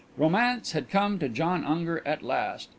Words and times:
Romance 0.17 0.71
had 0.71 0.89
come 0.89 1.19
to 1.19 1.29
John 1.29 1.63
Unger 1.63 2.01
at 2.07 2.23
last. 2.23 2.69